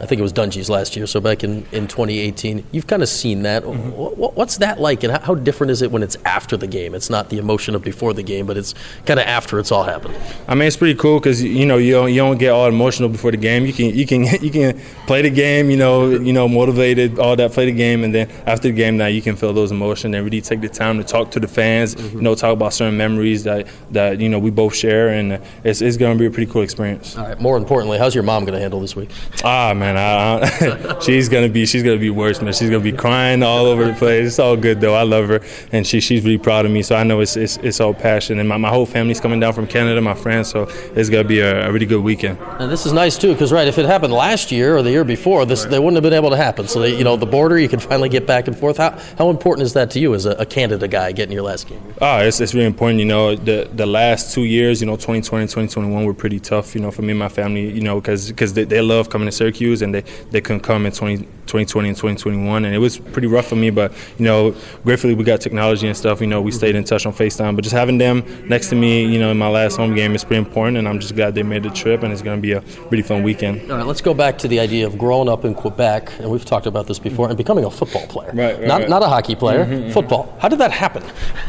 [0.00, 2.64] I think it was Dungey's last year, so back in, in 2018.
[2.72, 3.62] You've kind of seen that.
[3.62, 3.90] Mm-hmm.
[3.90, 6.94] What, what's that like, and how different is it when it's after the game?
[6.94, 8.74] It's not the emotion of before the game, but it's
[9.04, 10.16] kind of after it's all happened.
[10.48, 13.10] I mean, it's pretty cool because you know you don't, you don't get all emotional
[13.10, 13.66] before the game.
[13.66, 17.36] You can you can you can play the game, you know, you know, motivated, all
[17.36, 20.14] that, play the game, and then after the game, now you can feel those emotions
[20.14, 21.94] and really take the time to talk to the fans.
[21.94, 22.16] Mm-hmm.
[22.16, 25.82] You know, talk about certain memories that that you know we both share, and it's
[25.82, 27.16] it's going to be a pretty cool experience.
[27.16, 27.38] All right.
[27.38, 29.10] More importantly, how's your mom going to handle this week?
[29.44, 29.96] Ah, man man.
[29.96, 32.52] I, she's gonna be she's gonna be worse, man.
[32.52, 34.28] She's gonna be crying all over the place.
[34.28, 34.94] It's all good though.
[34.94, 35.40] I love her,
[35.72, 36.82] and she she's really proud of me.
[36.82, 39.52] So I know it's it's, it's all passion, and my, my whole family's coming down
[39.52, 40.48] from Canada, my friends.
[40.48, 42.38] So it's gonna be a, a really good weekend.
[42.58, 45.04] And this is nice too, because right, if it happened last year or the year
[45.04, 45.72] before, this right.
[45.72, 46.68] they wouldn't have been able to happen.
[46.68, 48.76] So they, you know, the border, you can finally get back and forth.
[48.76, 51.68] How how important is that to you as a, a Canada guy getting your last
[51.68, 51.82] game?
[52.00, 53.00] Oh, it's it's really important.
[53.00, 56.74] You know, the the last two years, you know, 2020, 2021 were pretty tough.
[56.74, 57.70] You know, for me and my family.
[57.72, 60.84] You know, because because they, they love coming to Syracuse and they they couldn't come
[60.84, 63.70] in 20, 2020 and 2021, and it was pretty rough for me.
[63.70, 64.54] But you know,
[64.84, 66.20] gratefully we got technology and stuff.
[66.20, 67.54] You know, we stayed in touch on Facetime.
[67.54, 70.24] But just having them next to me, you know, in my last home game is
[70.24, 72.52] pretty important, and I'm just glad they made the trip, and it's going to be
[72.52, 73.70] a really fun weekend.
[73.70, 76.44] All right, let's go back to the idea of growing up in Quebec, and we've
[76.44, 78.32] talked about this before, and becoming a football player.
[78.32, 78.90] Right, right not right.
[78.90, 79.92] not a hockey player, mm-hmm, mm-hmm.
[79.92, 80.34] football.
[80.40, 81.02] How did that happen?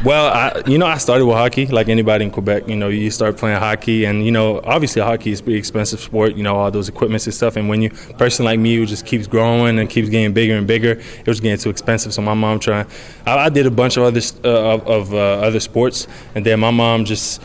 [0.04, 2.68] Well, I, you know, I started with hockey, like anybody in Quebec.
[2.68, 6.00] You know, you start playing hockey, and you know, obviously hockey is a pretty expensive
[6.00, 6.34] sport.
[6.34, 9.06] You know, all those equipments and stuff, and when you person like me who just
[9.06, 10.92] keeps growing and keeps getting bigger and bigger.
[10.92, 12.86] It was getting too expensive, so my mom tried.
[13.26, 16.70] I, I did a bunch of other uh, of, uh, other sports, and then my
[16.70, 17.42] mom just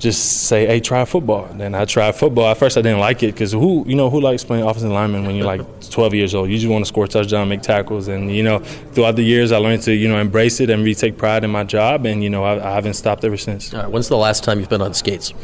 [0.00, 2.50] just say, "Hey, try football." And then I tried football.
[2.50, 5.26] At first, I didn't like it because who, you know, who likes playing offensive lineman
[5.26, 5.60] when you're like
[5.90, 6.48] 12 years old?
[6.48, 9.52] You just want to score a touchdown, make tackles, and you know, throughout the years,
[9.52, 12.24] I learned to you know embrace it and really take pride in my job, and
[12.24, 13.72] you know, I, I haven't stopped ever since.
[13.74, 15.34] All right, when's the last time you've been on skates?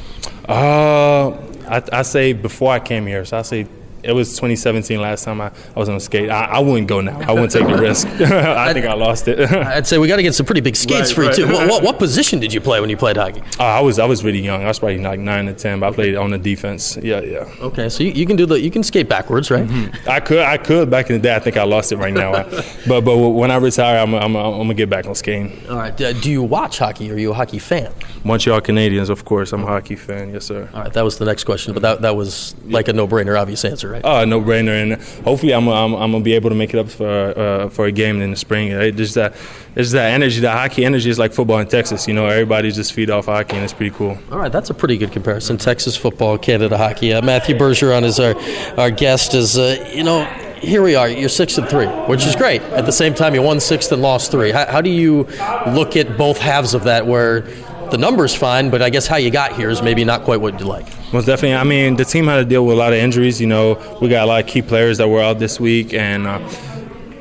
[0.48, 1.30] Uh,
[1.68, 3.66] I, I say before I came here, so I say
[4.06, 6.30] it was 2017 last time I, I was on skate.
[6.30, 7.18] I, I wouldn't go now.
[7.20, 8.06] I wouldn't take the risk.
[8.20, 9.50] I think I lost it.
[9.52, 11.52] I'd say we got to get some pretty big skates right, for you too.
[11.52, 13.42] What, what, what, position did you play when you played hockey?
[13.58, 14.62] Uh, I was I was really young.
[14.62, 15.80] I was probably like nine to ten.
[15.80, 16.96] But I played on the defense.
[16.96, 17.48] Yeah, yeah.
[17.60, 19.66] Okay, so you, you can do the you can skate backwards, right?
[19.66, 20.08] Mm-hmm.
[20.08, 21.34] I could I could back in the day.
[21.34, 22.44] I think I lost it right now.
[22.86, 25.52] but but when I retire, I'm, I'm, I'm gonna get back on skating.
[25.68, 25.96] All right.
[25.96, 27.10] Do you watch hockey?
[27.10, 27.92] Are you a hockey fan?
[28.24, 29.52] Montreal Canadiens, of course.
[29.52, 30.32] I'm a hockey fan.
[30.32, 30.68] Yes, sir.
[30.74, 30.92] All right.
[30.92, 33.88] That was the next question, but that that was like a no brainer, obvious answer,
[33.88, 33.95] right?
[33.96, 34.22] Right?
[34.22, 36.88] Oh, no brainer, and hopefully I'm, I'm, I'm gonna be able to make it up
[36.88, 38.68] for uh, for a game in the spring.
[38.68, 39.34] It just that
[39.74, 42.06] there's that energy, that hockey energy is like football in Texas.
[42.08, 44.18] You know, everybody just feed off hockey, and it's pretty cool.
[44.30, 45.56] All right, that's a pretty good comparison.
[45.56, 47.12] Texas football, Canada hockey.
[47.12, 48.34] Uh, Matthew Bergeron is our
[48.78, 49.34] our guest.
[49.34, 50.24] Is uh, you know
[50.60, 51.08] here we are.
[51.08, 52.62] You're six and three, which is great.
[52.62, 54.50] At the same time, you won six and lost three.
[54.50, 55.24] How, how do you
[55.68, 57.46] look at both halves of that, where
[57.90, 60.58] the numbers fine, but I guess how you got here is maybe not quite what
[60.60, 60.86] you like.
[61.12, 61.56] Most definitely.
[61.56, 63.40] I mean, the team had to deal with a lot of injuries.
[63.40, 66.26] You know, we got a lot of key players that were out this week, and
[66.26, 66.38] uh,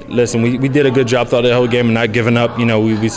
[0.07, 2.57] listen, we, we did a good job throughout the whole game and not giving up.
[2.59, 3.09] You know, we, we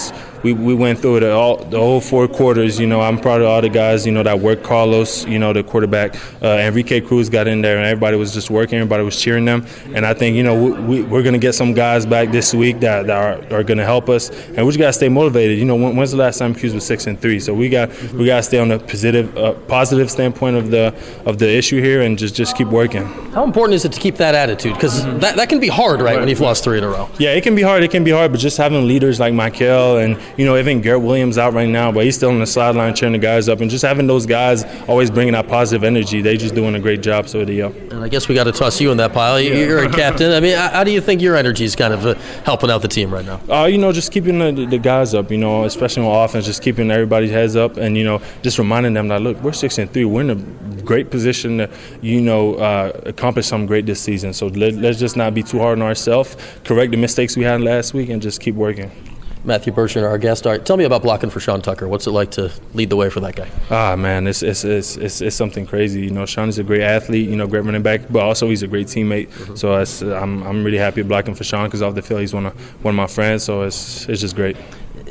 [0.42, 2.78] we, we went through it all the whole four quarters.
[2.78, 4.06] You know, I'm proud of all the guys.
[4.06, 4.62] You know that worked.
[4.62, 8.50] Carlos, you know the quarterback, uh, Enrique Cruz got in there, and everybody was just
[8.50, 8.78] working.
[8.78, 11.72] Everybody was cheering them, and I think you know we, we are gonna get some
[11.72, 14.92] guys back this week that, that are, are gonna help us, and we just gotta
[14.92, 15.58] stay motivated.
[15.58, 17.40] You know, when, when's the last time 'Cuse was six and three?
[17.40, 21.38] So we got we gotta stay on the positive uh, positive standpoint of the of
[21.38, 23.04] the issue here, and just just keep working.
[23.32, 24.74] How important is it to keep that attitude?
[24.74, 25.18] Because mm-hmm.
[25.20, 27.08] that, that can be hard, right, right, when you've lost three in a row.
[27.18, 27.82] Yeah, it can be hard.
[27.82, 31.02] It can be hard, but just having leaders like Michael and you know even Garrett
[31.02, 33.70] Williams out right now, but he's still on the sideline cheering the guys up, and
[33.70, 36.20] just having those guys always bringing that positive energy.
[36.20, 37.28] They just doing a great job.
[37.28, 37.38] So.
[37.40, 39.40] Uh, and I guess we got to toss you in that pile.
[39.40, 40.32] You're a captain.
[40.32, 42.14] I mean, how do you think your energy is kind of uh,
[42.44, 43.40] helping out the team right now?
[43.48, 45.30] Uh, you know, just keeping the, the, guys up.
[45.30, 48.94] You know, especially on offense, just keeping everybody's heads up, and you know, just reminding
[48.94, 50.04] them that look, we're six and three.
[50.04, 54.32] We're in a great position to, you know, uh, accomplish something great this season.
[54.32, 56.36] So let, let's just not be too hard on ourselves.
[56.64, 58.90] Correct the mistakes we had last week, and just keep working.
[59.44, 60.46] Matthew Bergeron, our guest.
[60.46, 61.88] All right, tell me about blocking for Sean Tucker.
[61.88, 63.48] What's it like to lead the way for that guy?
[63.70, 66.02] Ah, man, it's it's it's it's, it's something crazy.
[66.02, 67.28] You know, Sean is a great athlete.
[67.28, 69.28] You know, great running back, but also he's a great teammate.
[69.28, 69.56] Mm-hmm.
[69.56, 69.74] So
[70.14, 72.94] I'm I'm really happy blocking for Sean because off the field he's one of one
[72.94, 73.44] of my friends.
[73.44, 74.56] So it's it's just great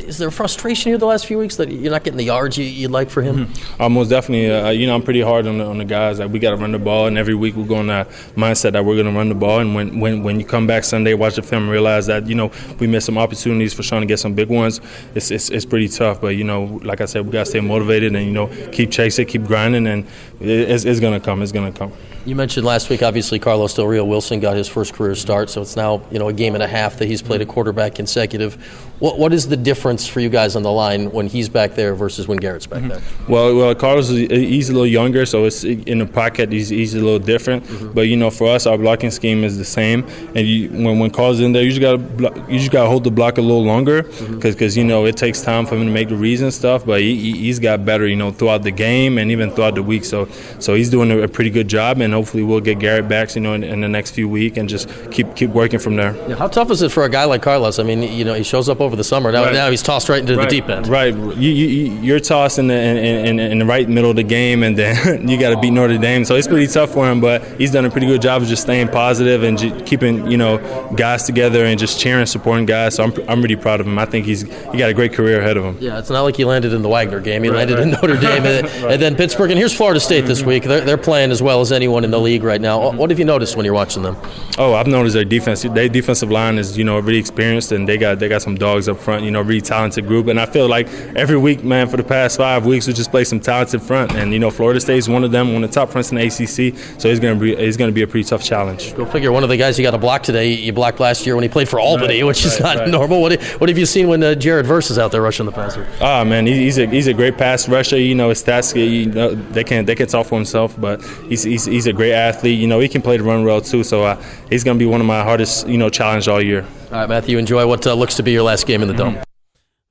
[0.08, 2.88] is there frustration here the last few weeks that you're not getting the yards you,
[2.88, 3.48] would like for him?
[3.48, 3.82] Mm-hmm.
[3.82, 4.50] Uh, most definitely.
[4.50, 6.20] Uh, you know, I'm pretty hard on the, on the guys.
[6.20, 8.86] Like we got to run the ball, and every week we're going to mindset that
[8.86, 9.60] we're going to run the ball.
[9.60, 12.52] And when, when when you come back Sunday, watch the film, realize that you know
[12.80, 14.80] we missed some opportunities for Sean to get some big ones.
[15.14, 17.60] It's it's, it's pretty tough, but you know, like I said, we got to stay
[17.60, 20.08] motivated and you know keep chasing, keep grinding, and
[20.40, 21.42] it's, it's going to come.
[21.42, 21.92] It's going to come.
[22.26, 25.62] You mentioned last week, obviously, Carlos Del Rio Wilson got his first career start, so
[25.62, 28.87] it's now you know a game and a half that he's played a quarterback consecutive.
[29.00, 31.94] What what is the difference for you guys on the line when he's back there
[31.94, 32.90] versus when Garrett's back mm-hmm.
[32.90, 33.02] there?
[33.30, 36.52] Well, well, Carlos is he's a little younger, so it's in the pocket.
[36.52, 37.64] He's, he's a little different.
[37.66, 37.92] Mm-hmm.
[37.94, 40.08] But you know, for us, our blocking scheme is the same.
[40.36, 43.04] And you, when when Carlos in there, you just got you just got to hold
[43.04, 44.40] the block a little longer because mm-hmm.
[44.40, 46.86] because you know it takes time for him to make the reads and stuff.
[46.86, 50.06] But he, has got better, you know, throughout the game and even throughout the week.
[50.06, 50.28] So
[50.60, 53.54] so he's doing a, pretty good job, and hopefully we'll get Garrett back, you know,
[53.54, 56.16] in, in, the next few weeks and just keep keep working from there.
[56.28, 57.78] Yeah, how tough is it for a guy like Carlos?
[57.78, 59.32] I mean, you know, he shows up over the summer.
[59.32, 59.54] Now, right.
[59.54, 60.50] now he's tossed right into right.
[60.50, 60.88] the deep end.
[60.88, 61.14] Right.
[61.14, 64.64] You, you, are tossed in the, in, in, in, the right middle of the game,
[64.64, 66.26] and then you got to beat Notre Dame.
[66.26, 68.64] So it's pretty tough for him, but he's done a pretty good job of just
[68.64, 70.58] staying positive and just keeping, you know,
[70.96, 72.96] guys together and just cheering, supporting guys.
[72.96, 74.00] So I'm, I'm really proud of him.
[74.00, 75.78] I think he's he got a great career ahead of him.
[75.80, 77.44] Yeah, it's not like he landed in the Wagner game.
[77.44, 79.52] He right, landed in Notre Dame and, and, then Pittsburgh.
[79.52, 80.64] And here's Florida State this week.
[80.64, 82.92] They're, they're playing as well as anyone in the league right now.
[82.92, 84.18] What have you noticed when you're watching them?
[84.58, 85.64] Oh, I've noticed their defense.
[85.64, 88.77] Their defensive line is, you know, really experienced, and they got they got some dogs
[88.88, 89.24] up front.
[89.24, 90.28] You know, really talented group.
[90.28, 93.24] And I feel like every week, man, for the past five weeks, we just play
[93.24, 94.12] some talented front.
[94.14, 96.18] And you know, Florida State is one of them, one of the top fronts in
[96.18, 96.78] the ACC.
[97.00, 98.96] So it's gonna be it's gonna be a pretty tough challenge.
[98.96, 99.32] Go figure.
[99.32, 101.50] One of the guys you got to block today, you blocked last year when he
[101.50, 102.90] played for Albany, right, which is not right.
[102.90, 103.22] normal.
[103.22, 105.88] What what have you seen when uh, Jared Verse is out there rushing the passer?
[106.02, 107.98] Ah, man, he's a he's a great pass rusher.
[107.98, 111.44] You know, his stats, you know, they can they can talk for himself, but he's,
[111.44, 112.60] he's he's a great athlete.
[112.60, 113.84] You know, he can play the run well too.
[113.84, 116.66] So uh, he's going to be one of my hardest, you know, challenge all year.
[116.90, 119.18] All right, Matthew, enjoy what uh, looks to be your last game in the dome.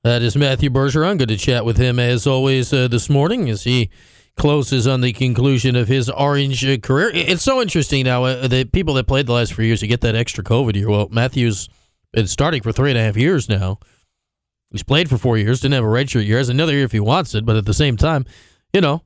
[0.03, 1.19] That is Matthew Bergeron.
[1.19, 3.91] Good to chat with him as always uh, this morning as he
[4.35, 7.11] closes on the conclusion of his orange career.
[7.13, 8.23] It's so interesting now.
[8.23, 10.89] Uh, the people that played the last few years, you get that extra COVID year.
[10.89, 11.69] Well, Matthew's
[12.13, 13.77] been starting for three and a half years now.
[14.71, 16.39] He's played for four years, didn't have a redshirt year.
[16.39, 18.25] Has another year if he wants it, but at the same time,
[18.73, 19.03] you know,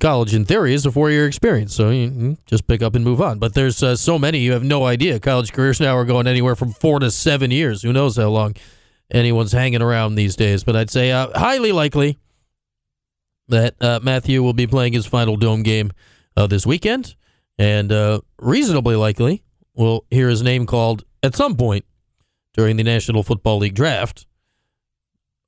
[0.00, 3.38] college in theory is a four-year experience so you just pick up and move on.
[3.38, 5.20] But there's uh, so many you have no idea.
[5.20, 7.82] College careers now are going anywhere from four to seven years.
[7.82, 8.54] Who knows how long
[9.10, 10.64] anyone's hanging around these days.
[10.64, 12.18] But i'd say uh, highly likely
[13.48, 15.92] that uh, matthew will be playing his final dome game
[16.36, 17.14] uh, this weekend.
[17.58, 19.42] And uh, reasonably likely
[19.74, 21.84] we'll hear his name called at some point
[22.54, 24.26] during the national football league draft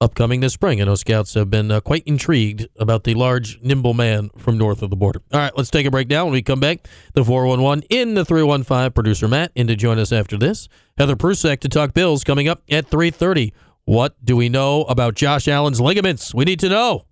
[0.00, 0.80] upcoming this spring.
[0.80, 4.82] I know scouts have been uh, quite intrigued about the large, nimble man from north
[4.82, 5.22] of the border.
[5.32, 6.24] All right, let's take a break now.
[6.24, 8.92] When we come back, the 411 in the 315.
[8.92, 10.68] Producer Matt in to join us after this.
[10.98, 13.52] Heather Prusak to talk Bills coming up at 330.
[13.84, 16.34] What do we know about Josh Allen's ligaments?
[16.34, 17.04] We need to know.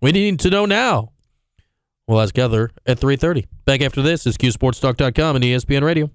[0.00, 1.12] We need to know now.
[2.06, 3.46] We'll ask Heather at 3.30.
[3.64, 6.10] Back after this is CuseSportsTalk.com and ESPN Radio.